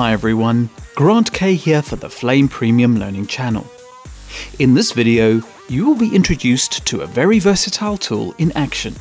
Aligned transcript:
Hi 0.00 0.12
everyone, 0.12 0.70
Grant 0.94 1.30
Kay 1.30 1.56
here 1.56 1.82
for 1.82 1.96
the 1.96 2.08
Flame 2.08 2.48
Premium 2.48 2.98
Learning 2.98 3.26
channel. 3.26 3.66
In 4.58 4.72
this 4.72 4.92
video, 4.92 5.42
you 5.68 5.84
will 5.84 5.94
be 5.94 6.16
introduced 6.16 6.86
to 6.86 7.02
a 7.02 7.06
very 7.06 7.38
versatile 7.38 7.98
tool 7.98 8.34
in 8.38 8.50
action. 8.52 8.94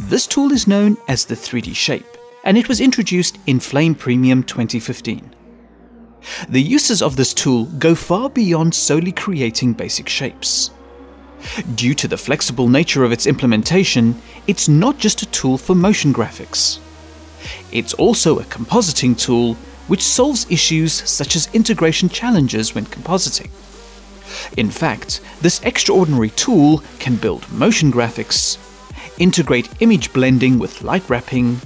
This 0.00 0.26
tool 0.26 0.50
is 0.50 0.66
known 0.66 0.96
as 1.06 1.24
the 1.24 1.36
3D 1.36 1.76
Shape, 1.76 2.18
and 2.42 2.58
it 2.58 2.68
was 2.68 2.80
introduced 2.80 3.38
in 3.46 3.60
Flame 3.60 3.94
Premium 3.94 4.42
2015. 4.42 5.32
The 6.48 6.60
uses 6.60 7.00
of 7.00 7.14
this 7.14 7.32
tool 7.32 7.66
go 7.78 7.94
far 7.94 8.28
beyond 8.28 8.74
solely 8.74 9.12
creating 9.12 9.74
basic 9.74 10.08
shapes. 10.08 10.72
Due 11.76 11.94
to 11.94 12.08
the 12.08 12.18
flexible 12.18 12.68
nature 12.68 13.04
of 13.04 13.12
its 13.12 13.28
implementation, 13.28 14.20
it's 14.48 14.68
not 14.68 14.98
just 14.98 15.22
a 15.22 15.26
tool 15.26 15.56
for 15.56 15.76
motion 15.76 16.12
graphics. 16.12 16.80
It's 17.70 17.94
also 17.94 18.40
a 18.40 18.44
compositing 18.44 19.16
tool 19.16 19.56
which 19.86 20.02
solves 20.02 20.46
issues 20.50 20.92
such 20.92 21.36
as 21.36 21.48
integration 21.54 22.08
challenges 22.08 22.74
when 22.74 22.86
compositing. 22.86 23.50
In 24.56 24.70
fact, 24.70 25.20
this 25.40 25.62
extraordinary 25.62 26.30
tool 26.30 26.82
can 26.98 27.16
build 27.16 27.50
motion 27.52 27.92
graphics, 27.92 28.58
integrate 29.18 29.68
image 29.80 30.12
blending 30.12 30.58
with 30.58 30.82
light 30.82 31.08
wrapping, 31.08 31.60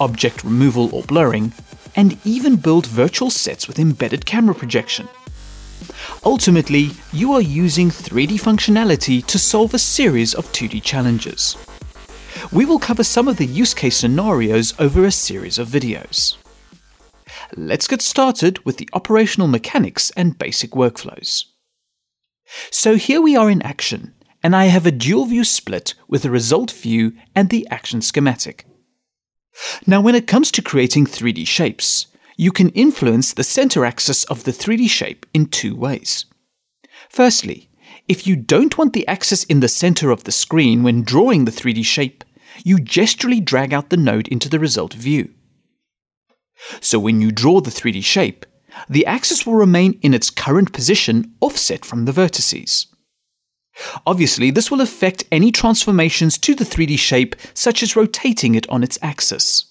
object 0.00 0.44
removal 0.44 0.94
or 0.94 1.02
blurring, 1.02 1.52
and 1.96 2.18
even 2.24 2.56
build 2.56 2.86
virtual 2.86 3.30
sets 3.30 3.66
with 3.66 3.78
embedded 3.78 4.26
camera 4.26 4.54
projection. 4.54 5.08
Ultimately, 6.24 6.90
you 7.12 7.32
are 7.32 7.40
using 7.40 7.90
3D 7.90 8.40
functionality 8.40 9.24
to 9.26 9.38
solve 9.38 9.74
a 9.74 9.78
series 9.78 10.34
of 10.34 10.50
2D 10.52 10.82
challenges. 10.82 11.56
We 12.52 12.64
will 12.64 12.78
cover 12.78 13.04
some 13.04 13.28
of 13.28 13.36
the 13.36 13.46
use 13.46 13.74
case 13.74 13.96
scenarios 13.96 14.74
over 14.78 15.04
a 15.04 15.10
series 15.10 15.58
of 15.58 15.68
videos. 15.68 16.36
Let's 17.56 17.88
get 17.88 18.02
started 18.02 18.64
with 18.64 18.76
the 18.76 18.88
operational 18.92 19.48
mechanics 19.48 20.10
and 20.16 20.38
basic 20.38 20.72
workflows. 20.72 21.44
So 22.70 22.96
here 22.96 23.20
we 23.20 23.36
are 23.36 23.50
in 23.50 23.62
action, 23.62 24.14
and 24.42 24.54
I 24.54 24.66
have 24.66 24.86
a 24.86 24.90
dual 24.90 25.26
view 25.26 25.44
split 25.44 25.94
with 26.08 26.22
the 26.22 26.30
result 26.30 26.70
view 26.70 27.12
and 27.34 27.50
the 27.50 27.66
action 27.70 28.02
schematic. 28.02 28.66
Now 29.86 30.00
when 30.00 30.14
it 30.14 30.26
comes 30.26 30.50
to 30.52 30.62
creating 30.62 31.06
3D 31.06 31.46
shapes, 31.46 32.06
you 32.36 32.52
can 32.52 32.68
influence 32.70 33.32
the 33.32 33.44
center 33.44 33.84
axis 33.84 34.24
of 34.24 34.44
the 34.44 34.52
3D 34.52 34.88
shape 34.88 35.26
in 35.34 35.46
two 35.46 35.74
ways. 35.74 36.26
Firstly, 37.10 37.68
if 38.06 38.26
you 38.26 38.36
don't 38.36 38.78
want 38.78 38.92
the 38.92 39.06
axis 39.08 39.44
in 39.44 39.60
the 39.60 39.68
center 39.68 40.10
of 40.10 40.24
the 40.24 40.32
screen 40.32 40.82
when 40.82 41.02
drawing 41.02 41.44
the 41.44 41.50
3D 41.50 41.84
shape, 41.84 42.24
you 42.64 42.76
gesturally 42.78 43.44
drag 43.44 43.72
out 43.72 43.90
the 43.90 43.96
node 43.96 44.28
into 44.28 44.48
the 44.48 44.58
result 44.58 44.94
view. 44.94 45.34
So 46.80 46.98
when 46.98 47.20
you 47.20 47.30
draw 47.30 47.60
the 47.60 47.70
3D 47.70 48.02
shape, 48.04 48.46
the 48.88 49.06
axis 49.06 49.46
will 49.46 49.54
remain 49.54 49.98
in 50.02 50.14
its 50.14 50.30
current 50.30 50.72
position 50.72 51.32
offset 51.40 51.84
from 51.84 52.04
the 52.04 52.12
vertices. 52.12 52.86
Obviously, 54.06 54.50
this 54.50 54.70
will 54.70 54.80
affect 54.80 55.24
any 55.30 55.52
transformations 55.52 56.36
to 56.38 56.54
the 56.54 56.64
3D 56.64 56.98
shape, 56.98 57.36
such 57.54 57.82
as 57.82 57.96
rotating 57.96 58.54
it 58.54 58.68
on 58.68 58.82
its 58.82 58.98
axis. 59.02 59.66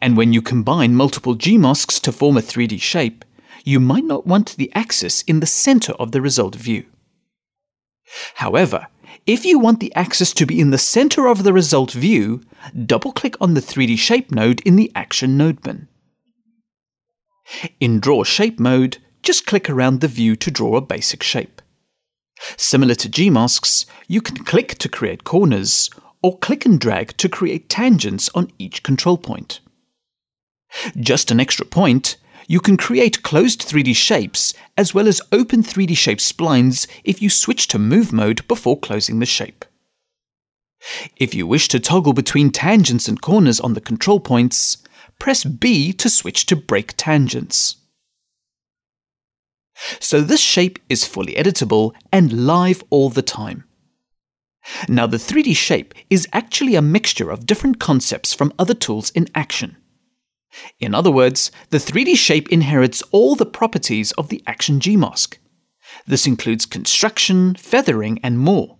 And 0.00 0.16
when 0.16 0.32
you 0.32 0.42
combine 0.42 0.94
multiple 0.94 1.36
Gmasks 1.36 2.00
to 2.02 2.12
form 2.12 2.36
a 2.36 2.40
3D 2.40 2.80
shape, 2.80 3.24
you 3.64 3.80
might 3.80 4.04
not 4.04 4.26
want 4.26 4.56
the 4.56 4.72
axis 4.74 5.22
in 5.22 5.40
the 5.40 5.46
center 5.46 5.92
of 5.94 6.12
the 6.12 6.20
result 6.20 6.54
view. 6.54 6.84
However, 8.34 8.88
if 9.26 9.44
you 9.44 9.58
want 9.58 9.80
the 9.80 9.94
axis 9.94 10.32
to 10.34 10.46
be 10.46 10.60
in 10.60 10.70
the 10.70 10.78
center 10.78 11.26
of 11.26 11.42
the 11.42 11.52
result 11.52 11.92
view, 11.92 12.42
double-click 12.86 13.36
on 13.40 13.54
the 13.54 13.60
3D 13.60 13.98
Shape 13.98 14.30
node 14.30 14.60
in 14.60 14.76
the 14.76 14.92
Action 14.94 15.36
node 15.36 15.62
bin. 15.62 15.88
In 17.80 18.00
Draw 18.00 18.24
Shape 18.24 18.60
mode, 18.60 18.98
just 19.22 19.46
click 19.46 19.70
around 19.70 20.00
the 20.00 20.08
view 20.08 20.36
to 20.36 20.50
draw 20.50 20.76
a 20.76 20.82
basic 20.82 21.22
shape. 21.22 21.62
Similar 22.56 22.94
to 22.96 23.08
Gmasks, 23.08 23.86
you 24.08 24.20
can 24.20 24.36
click 24.44 24.76
to 24.78 24.88
create 24.88 25.24
corners, 25.24 25.88
or 26.22 26.38
click 26.38 26.66
and 26.66 26.80
drag 26.80 27.16
to 27.18 27.28
create 27.28 27.68
tangents 27.68 28.30
on 28.34 28.50
each 28.58 28.82
control 28.82 29.16
point. 29.16 29.60
Just 30.98 31.30
an 31.30 31.40
extra 31.40 31.64
point, 31.64 32.16
you 32.46 32.60
can 32.60 32.76
create 32.76 33.22
closed 33.22 33.60
3D 33.60 33.94
shapes 33.94 34.54
as 34.76 34.94
well 34.94 35.08
as 35.08 35.20
open 35.32 35.62
3D 35.62 35.96
shape 35.96 36.18
splines 36.18 36.86
if 37.04 37.22
you 37.22 37.30
switch 37.30 37.68
to 37.68 37.78
Move 37.78 38.12
mode 38.12 38.46
before 38.48 38.78
closing 38.78 39.18
the 39.18 39.26
shape. 39.26 39.64
If 41.16 41.34
you 41.34 41.46
wish 41.46 41.68
to 41.68 41.80
toggle 41.80 42.12
between 42.12 42.50
tangents 42.50 43.08
and 43.08 43.20
corners 43.20 43.60
on 43.60 43.74
the 43.74 43.80
control 43.80 44.20
points, 44.20 44.78
press 45.18 45.44
B 45.44 45.92
to 45.94 46.10
switch 46.10 46.46
to 46.46 46.56
Break 46.56 46.94
Tangents. 46.96 47.76
So 49.98 50.20
this 50.20 50.40
shape 50.40 50.78
is 50.88 51.06
fully 51.06 51.34
editable 51.34 51.94
and 52.12 52.46
live 52.46 52.84
all 52.90 53.10
the 53.10 53.22
time. 53.22 53.64
Now 54.88 55.06
the 55.06 55.16
3D 55.16 55.56
shape 55.56 55.94
is 56.08 56.28
actually 56.32 56.74
a 56.74 56.82
mixture 56.82 57.30
of 57.30 57.46
different 57.46 57.78
concepts 57.78 58.32
from 58.32 58.52
other 58.58 58.74
tools 58.74 59.10
in 59.10 59.28
action. 59.34 59.76
In 60.78 60.94
other 60.94 61.10
words, 61.10 61.50
the 61.70 61.78
3D 61.78 62.16
shape 62.16 62.48
inherits 62.50 63.02
all 63.10 63.34
the 63.34 63.46
properties 63.46 64.12
of 64.12 64.28
the 64.28 64.42
Action 64.46 64.78
Gmask. 64.78 65.38
This 66.06 66.26
includes 66.26 66.66
construction, 66.66 67.54
feathering, 67.54 68.18
and 68.22 68.38
more. 68.38 68.78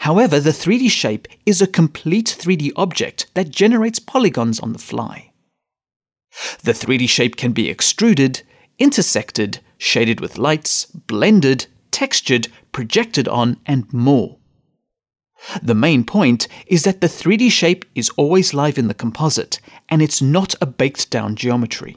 However, 0.00 0.40
the 0.40 0.50
3D 0.50 0.90
shape 0.90 1.26
is 1.46 1.62
a 1.62 1.66
complete 1.66 2.36
3D 2.38 2.72
object 2.76 3.26
that 3.34 3.50
generates 3.50 3.98
polygons 3.98 4.60
on 4.60 4.72
the 4.72 4.78
fly. 4.78 5.32
The 6.62 6.72
3D 6.72 7.08
shape 7.08 7.36
can 7.36 7.52
be 7.52 7.70
extruded, 7.70 8.42
intersected, 8.78 9.60
shaded 9.78 10.20
with 10.20 10.38
lights, 10.38 10.86
blended, 10.86 11.66
textured, 11.90 12.48
projected 12.72 13.26
on, 13.26 13.58
and 13.66 13.90
more. 13.92 14.39
The 15.62 15.74
main 15.74 16.04
point 16.04 16.48
is 16.66 16.84
that 16.84 17.00
the 17.00 17.06
3D 17.06 17.50
shape 17.50 17.84
is 17.94 18.10
always 18.10 18.54
live 18.54 18.78
in 18.78 18.88
the 18.88 18.94
composite, 18.94 19.60
and 19.88 20.02
it's 20.02 20.20
not 20.20 20.54
a 20.60 20.66
baked 20.66 21.10
down 21.10 21.36
geometry. 21.36 21.96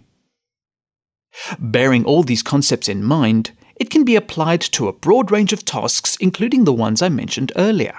Bearing 1.60 2.06
all 2.06 2.24
these 2.24 2.44
concepts 2.44 2.88
in 2.88 3.04
mind, 3.04 3.52
it 3.76 3.90
can 3.90 4.04
be 4.04 4.16
applied 4.16 4.62
to 4.62 4.88
a 4.88 4.94
broad 4.94 5.32
range 5.32 5.52
of 5.52 5.66
tasks, 5.66 6.16
including 6.20 6.64
the 6.64 6.74
ones 6.74 7.02
I 7.02 7.10
mentioned 7.10 7.52
earlier. 7.56 7.98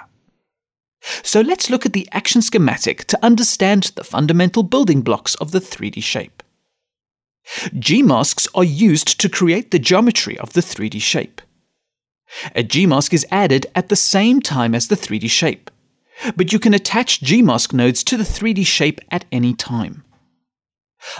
So 1.21 1.41
let's 1.41 1.69
look 1.69 1.85
at 1.85 1.93
the 1.93 2.07
action 2.11 2.41
schematic 2.41 3.05
to 3.05 3.19
understand 3.23 3.91
the 3.95 4.03
fundamental 4.03 4.63
building 4.63 5.01
blocks 5.01 5.35
of 5.35 5.51
the 5.51 5.59
3D 5.59 6.01
shape. 6.01 6.41
G-masks 7.77 8.47
are 8.55 8.63
used 8.63 9.19
to 9.19 9.29
create 9.29 9.69
the 9.69 9.77
geometry 9.77 10.37
of 10.39 10.53
the 10.53 10.61
3D 10.61 10.99
shape. 11.01 11.41
A 12.55 12.63
Gmask 12.63 13.13
is 13.13 13.25
added 13.31 13.67
at 13.75 13.89
the 13.89 13.95
same 13.95 14.41
time 14.41 14.75
as 14.75 14.87
the 14.87 14.95
3D 14.95 15.29
shape, 15.29 15.71
but 16.35 16.51
you 16.51 16.59
can 16.59 16.73
attach 16.73 17.21
Gmask 17.21 17.73
nodes 17.73 18.03
to 18.03 18.17
the 18.17 18.23
3D 18.23 18.65
shape 18.65 18.99
at 19.11 19.25
any 19.31 19.53
time. 19.53 20.03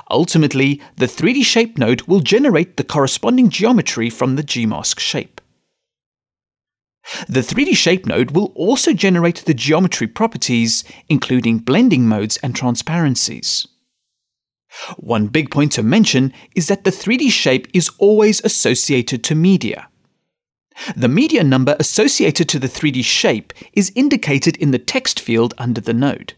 Ultimately, 0.09 0.81
the 0.97 1.05
3D 1.05 1.43
shape 1.43 1.77
node 1.77 2.01
will 2.03 2.19
generate 2.19 2.77
the 2.77 2.83
corresponding 2.83 3.49
geometry 3.49 4.09
from 4.09 4.35
the 4.35 4.43
Gmask 4.43 4.99
shape. 4.99 5.41
The 7.27 7.41
3D 7.41 7.75
shape 7.75 8.07
node 8.07 8.31
will 8.31 8.51
also 8.55 8.91
generate 8.91 9.45
the 9.45 9.53
geometry 9.53 10.07
properties, 10.07 10.83
including 11.07 11.59
blending 11.59 12.07
modes 12.07 12.37
and 12.37 12.55
transparencies. 12.55 13.67
One 14.97 15.27
big 15.27 15.51
point 15.51 15.71
to 15.73 15.83
mention 15.83 16.33
is 16.55 16.67
that 16.67 16.83
the 16.83 16.89
3D 16.89 17.31
shape 17.31 17.67
is 17.73 17.91
always 17.99 18.43
associated 18.43 19.23
to 19.25 19.35
media. 19.35 19.87
The 20.95 21.07
media 21.07 21.43
number 21.43 21.75
associated 21.79 22.49
to 22.49 22.59
the 22.59 22.67
3D 22.67 23.03
shape 23.03 23.53
is 23.73 23.91
indicated 23.95 24.57
in 24.57 24.71
the 24.71 24.79
text 24.79 25.19
field 25.19 25.53
under 25.57 25.81
the 25.81 25.93
node. 25.93 26.33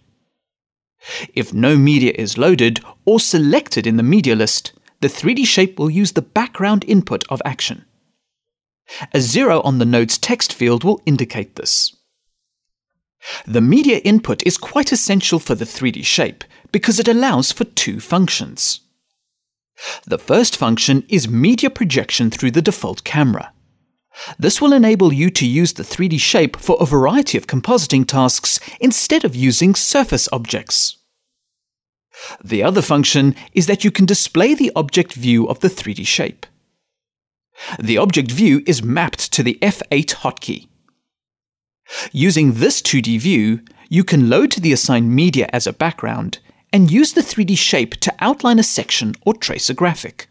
If 1.33 1.53
no 1.53 1.77
media 1.77 2.13
is 2.15 2.38
loaded 2.38 2.79
or 3.06 3.19
selected 3.19 3.88
in 3.88 3.97
the 3.97 4.03
media 4.03 4.35
list, 4.35 4.73
the 5.01 5.07
3D 5.07 5.45
shape 5.45 5.79
will 5.79 5.89
use 5.89 6.13
the 6.13 6.21
background 6.21 6.83
input 6.88 7.23
of 7.29 7.41
action. 7.45 7.85
A 9.13 9.19
zero 9.19 9.62
on 9.62 9.79
the 9.79 9.85
node's 9.85 10.17
text 10.17 10.53
field 10.53 10.83
will 10.83 11.01
indicate 11.06 11.56
this. 11.56 11.95
The 13.45 13.62
media 13.62 13.97
input 14.00 14.41
is 14.45 14.57
quite 14.57 14.91
essential 14.91 15.39
for 15.39 15.56
the 15.56 15.65
3D 15.65 16.06
shape 16.06 16.44
because 16.71 17.00
it 17.00 17.07
allows 17.07 17.51
for 17.51 17.65
two 17.65 18.00
functions. 18.00 18.81
The 20.06 20.17
first 20.17 20.56
function 20.56 21.06
is 21.09 21.27
media 21.27 21.69
projection 21.69 22.31
through 22.31 22.51
the 22.51 22.62
default 22.62 23.03
camera. 23.03 23.51
This 24.39 24.61
will 24.61 24.73
enable 24.73 25.13
you 25.13 25.29
to 25.31 25.45
use 25.45 25.73
the 25.73 25.83
3D 25.83 26.19
shape 26.19 26.57
for 26.57 26.77
a 26.79 26.85
variety 26.85 27.37
of 27.37 27.47
compositing 27.47 28.05
tasks 28.05 28.59
instead 28.79 29.23
of 29.23 29.35
using 29.35 29.75
surface 29.75 30.27
objects. 30.31 30.97
The 32.43 32.63
other 32.63 32.81
function 32.81 33.35
is 33.53 33.67
that 33.67 33.83
you 33.83 33.91
can 33.91 34.05
display 34.05 34.53
the 34.53 34.71
object 34.75 35.13
view 35.13 35.47
of 35.47 35.59
the 35.59 35.69
3D 35.69 36.05
shape. 36.05 36.45
The 37.79 37.97
object 37.97 38.31
view 38.31 38.63
is 38.65 38.83
mapped 38.83 39.31
to 39.33 39.43
the 39.43 39.57
F8 39.61 40.15
hotkey. 40.15 40.67
Using 42.11 42.53
this 42.53 42.81
2D 42.81 43.19
view, 43.19 43.61
you 43.89 44.03
can 44.03 44.29
load 44.29 44.51
the 44.53 44.73
assigned 44.73 45.15
media 45.15 45.49
as 45.53 45.65
a 45.65 45.73
background 45.73 46.39
and 46.73 46.91
use 46.91 47.13
the 47.13 47.21
3D 47.21 47.57
shape 47.57 47.95
to 48.01 48.13
outline 48.19 48.59
a 48.59 48.63
section 48.63 49.15
or 49.25 49.33
trace 49.33 49.69
a 49.69 49.73
graphic. 49.73 50.27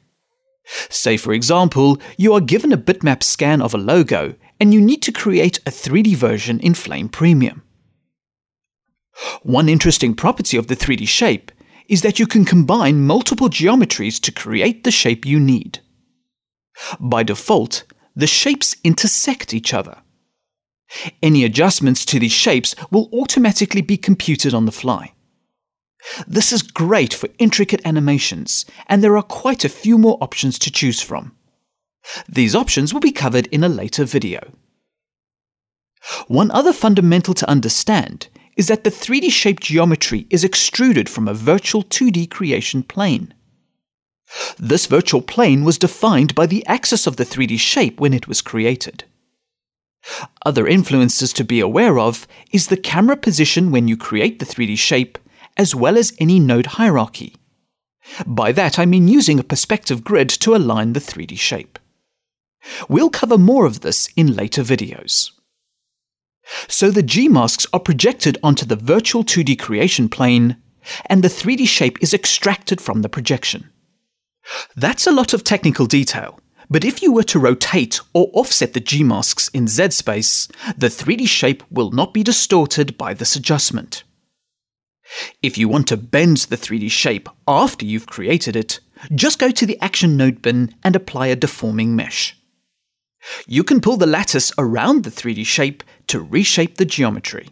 Say, 0.89 1.17
for 1.17 1.33
example, 1.33 1.99
you 2.17 2.33
are 2.33 2.41
given 2.41 2.73
a 2.73 2.79
bitmap 2.79 3.23
scan 3.23 3.63
of 3.63 3.75
a 3.75 3.79
logo 3.79 4.35
and 4.59 4.75
you 4.75 4.81
need 4.81 5.03
to 5.03 5.13
create 5.13 5.59
a 5.59 5.71
3D 5.71 6.17
version 6.17 6.59
in 6.61 6.75
Flame 6.75 7.09
Premium. 7.09 7.63
One 9.43 9.69
interesting 9.69 10.15
property 10.15 10.57
of 10.57 10.67
the 10.67 10.77
3D 10.77 11.09
shape 11.09 11.53
is 11.89 12.03
that 12.03 12.19
you 12.19 12.27
can 12.27 12.45
combine 12.45 13.07
multiple 13.07 13.49
geometries 13.49 14.21
to 14.21 14.33
create 14.33 14.85
the 14.85 14.91
shape 14.91 15.25
you 15.25 15.39
need. 15.39 15.81
By 16.99 17.23
default, 17.23 17.85
the 18.15 18.27
shapes 18.27 18.77
intersect 18.83 19.55
each 19.55 19.73
other. 19.73 19.99
Any 21.23 21.45
adjustments 21.45 22.05
to 22.07 22.19
these 22.19 22.33
shapes 22.33 22.75
will 22.91 23.09
automatically 23.13 23.83
be 23.83 23.97
computed 23.97 24.55
on 24.55 24.67
the 24.67 24.73
fly. 24.73 25.13
This 26.27 26.53
is 26.53 26.63
great 26.63 27.13
for 27.13 27.29
intricate 27.39 27.81
animations, 27.85 28.65
and 28.87 29.03
there 29.03 29.17
are 29.17 29.23
quite 29.23 29.65
a 29.65 29.69
few 29.69 29.99
more 29.99 30.19
options 30.21 30.59
to 30.61 30.71
choose 30.71 31.01
from. 31.01 31.35
These 32.29 32.55
options 32.55 32.93
will 32.93 33.01
be 33.01 33.13
covered 33.13 33.47
in 33.49 33.65
a 33.65 33.69
later 33.69 34.05
video. 34.05 34.53
One 36.29 36.51
other 36.53 36.73
fundamental 36.73 37.35
to 37.35 37.51
understand 37.51 38.29
is 38.57 38.69
that 38.69 38.85
the 38.85 38.91
3D 38.91 39.31
shape 39.31 39.61
geometry 39.61 40.27
is 40.31 40.45
extruded 40.45 41.09
from 41.09 41.29
a 41.29 41.35
virtual 41.35 41.83
2D 41.83 42.31
creation 42.31 42.83
plane. 42.83 43.35
This 44.59 44.87
virtual 44.87 45.23
plane 45.23 45.65
was 45.65 45.79
defined 45.79 46.35
by 46.35 46.47
the 46.47 46.65
axis 46.67 47.07
of 47.07 47.17
the 47.17 47.25
3D 47.25 47.59
shape 47.59 48.01
when 48.01 48.15
it 48.15 48.27
was 48.27 48.41
created. 48.41 49.05
Other 50.45 50.67
influences 50.67 51.33
to 51.35 51.45
be 51.45 51.61
aware 51.61 51.99
of 51.99 52.27
is 52.53 52.69
the 52.69 52.77
camera 52.77 53.17
position 53.17 53.71
when 53.71 53.89
you 53.89 53.97
create 53.97 54.39
the 54.39 54.47
3D 54.47 54.79
shape, 54.79 55.19
as 55.57 55.75
well 55.75 55.97
as 55.97 56.15
any 56.19 56.39
node 56.39 56.67
hierarchy. 56.67 57.35
By 58.27 58.53
that 58.53 58.79
I 58.79 58.87
mean 58.87 59.09
using 59.09 59.39
a 59.39 59.45
perspective 59.45 60.05
grid 60.05 60.29
to 60.29 60.55
align 60.55 60.93
the 60.93 61.01
3D 61.01 61.39
shape. 61.39 61.79
We'll 62.89 63.11
cover 63.11 63.39
more 63.39 63.67
of 63.67 63.81
this 63.81 64.09
in 64.17 64.35
later 64.35 64.63
videos. 64.63 65.31
So 66.69 66.91
the 66.91 67.03
G-masks 67.03 67.67
are 67.73 67.81
projected 67.81 68.39
onto 68.43 68.65
the 68.65 68.77
virtual 68.77 69.25
2D 69.25 69.59
creation 69.59 70.09
plane, 70.09 70.57
and 71.07 71.23
the 71.23 71.29
3D 71.29 71.67
shape 71.67 72.01
is 72.01 72.15
extracted 72.15 72.81
from 72.81 73.03
the 73.03 73.09
projection. 73.09 73.71
That's 74.77 75.07
a 75.07 75.13
lot 75.13 75.33
of 75.33 75.43
technical 75.43 75.87
detail, 75.87 76.39
but 76.71 76.85
if 76.85 77.03
you 77.03 77.13
were 77.13 77.25
to 77.25 77.41
rotate 77.41 78.01
or 78.13 78.31
offset 78.33 78.73
the 78.73 78.81
G-masks 78.81 79.49
in 79.49 79.67
Z 79.67 79.91
space, 79.91 80.49
the 80.77 80.89
3D 80.89 81.27
shape 81.27 81.65
will 81.71 81.91
not 81.91 82.15
be 82.15 82.23
distorted 82.23 82.97
by 82.97 83.13
this 83.15 83.35
adjustment. 83.35 84.05
If 85.43 85.57
you 85.57 85.69
want 85.69 85.89
to 85.89 85.97
bend 85.97 86.39
the 86.39 86.57
3D 86.57 86.91
shape 86.91 87.29
after 87.47 87.85
you've 87.85 88.07
created 88.07 88.57
it, 88.57 88.81
just 89.15 89.39
go 89.39 89.51
to 89.51 89.67
the 89.67 89.81
Action 89.81 90.17
Node 90.17 90.43
bin 90.43 90.75
and 90.83 90.97
apply 90.97 91.29
a 91.29 91.37
deforming 91.37 91.95
mesh. 91.95 92.37
You 93.47 93.65
can 93.65 93.81
pull 93.81 93.97
the 93.97 94.07
lattice 94.07 94.53
around 94.59 95.05
the 95.05 95.11
3D 95.11 95.47
shape 95.47 95.83
to 96.09 96.21
reshape 96.21 96.77
the 96.77 96.85
geometry. 96.85 97.49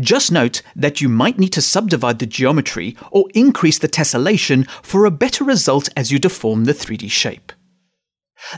Just 0.00 0.32
note 0.32 0.62
that 0.74 1.00
you 1.00 1.08
might 1.08 1.38
need 1.38 1.52
to 1.52 1.62
subdivide 1.62 2.18
the 2.18 2.26
geometry 2.26 2.96
or 3.10 3.26
increase 3.34 3.78
the 3.78 3.88
tessellation 3.88 4.68
for 4.82 5.04
a 5.04 5.10
better 5.10 5.44
result 5.44 5.88
as 5.96 6.10
you 6.10 6.18
deform 6.18 6.64
the 6.64 6.72
3D 6.72 7.10
shape. 7.10 7.52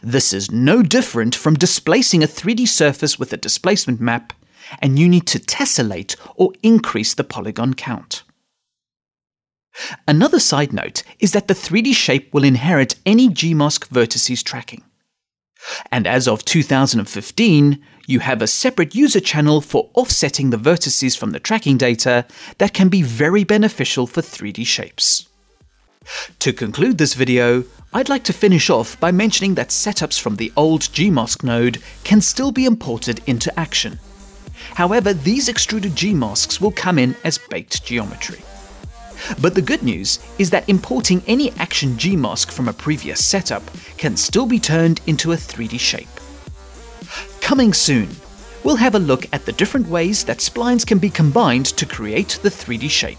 This 0.03 0.33
is 0.33 0.51
no 0.51 0.83
different 0.83 1.35
from 1.35 1.55
displacing 1.55 2.23
a 2.23 2.29
3D 2.29 2.69
surface 2.69 3.19
with 3.19 3.33
a 3.33 3.39
displacement 3.39 4.01
map, 4.01 4.33
and 4.79 4.99
you 4.99 5.09
need 5.09 5.27
to 5.29 5.39
tessellate 5.39 6.17
or 6.37 6.53
increase 6.63 7.15
the 7.15 7.25
polygon 7.25 7.75
count. 7.75 8.23
Another 10.07 10.41
side 10.41 10.73
note 10.73 11.03
is 11.19 11.33
that 11.33 11.49
the 11.49 11.55
3D 11.55 11.95
shape 11.95 12.33
will 12.35 12.45
inherit 12.45 12.97
any 13.07 13.29
Gmask 13.29 13.89
vertices 13.89 14.43
tracking. 14.43 14.83
And 15.93 16.07
as 16.07 16.27
of 16.27 16.45
2015, 16.45 17.85
you 18.07 18.21
have 18.21 18.43
a 18.43 18.47
separate 18.47 18.95
user 18.95 19.21
channel 19.21 19.61
for 19.61 19.91
offsetting 19.95 20.51
the 20.51 20.57
vertices 20.57 21.17
from 21.17 21.31
the 21.31 21.41
tracking 21.41 21.77
data 21.77 22.27
that 22.59 22.75
can 22.75 22.89
be 22.89 23.03
very 23.03 23.45
beneficial 23.45 24.07
for 24.07 24.23
3D 24.23 24.67
shapes. 24.67 25.29
To 26.41 26.53
conclude 26.53 26.99
this 26.99 27.15
video, 27.15 27.65
I'd 27.93 28.09
like 28.09 28.25
to 28.25 28.33
finish 28.33 28.71
off 28.71 28.99
by 28.99 29.13
mentioning 29.13 29.55
that 29.55 29.69
setups 29.69 30.19
from 30.19 30.37
the 30.37 30.53
old 30.57 30.83
Gmask 30.83 31.45
node 31.45 31.83
can 32.05 32.21
still 32.21 32.53
be 32.53 32.65
imported 32.65 33.21
into 33.27 33.57
Action. 33.59 33.99
However, 34.75 35.13
these 35.13 35.49
extruded 35.49 35.97
G-masks 35.97 36.61
will 36.61 36.71
come 36.71 36.99
in 36.99 37.17
as 37.25 37.39
baked 37.39 37.85
geometry. 37.85 38.41
But 39.41 39.55
the 39.55 39.63
good 39.63 39.83
news 39.83 40.19
is 40.39 40.51
that 40.51 40.69
importing 40.69 41.23
any 41.27 41.53
Action 41.53 41.99
G-mask 41.99 42.51
from 42.51 42.69
a 42.69 42.73
previous 42.73 43.25
setup 43.25 43.63
can 43.97 44.17
still 44.17 44.47
be 44.47 44.59
turned 44.59 45.01
into 45.07 45.33
a 45.33 45.37
3D 45.37 45.79
shape. 45.79 46.09
Coming 47.41 47.73
soon, 47.73 48.09
we'll 48.65 48.77
have 48.77 48.95
a 48.95 48.99
look 48.99 49.27
at 49.33 49.45
the 49.45 49.53
different 49.53 49.89
ways 49.89 50.25
that 50.25 50.39
splines 50.39 50.87
can 50.87 50.99
be 50.99 51.11
combined 51.11 51.67
to 51.67 51.87
create 51.87 52.39
the 52.43 52.49
3D 52.49 52.89
shape. 52.89 53.19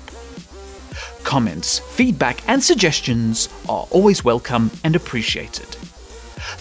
Comments, 1.24 1.80
feedback, 1.80 2.48
and 2.50 2.64
suggestions 2.64 3.48
are 3.70 3.88
always 3.92 4.24
welcome 4.24 4.72
and 4.84 4.96
appreciated. 4.96 5.68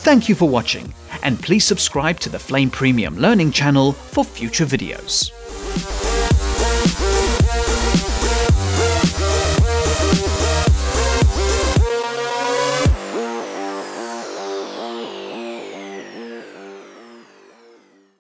Thank 0.05 0.29
you 0.29 0.35
for 0.35 0.49
watching, 0.49 0.93
and 1.23 1.41
please 1.43 1.65
subscribe 1.65 2.21
to 2.21 2.29
the 2.29 2.39
Flame 2.39 2.71
Premium 2.71 3.17
Learning 3.17 3.51
channel 3.53 3.93
for 3.93 4.25
future 4.25 4.67
videos. 4.67 5.33